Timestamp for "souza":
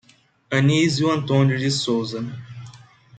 1.69-2.23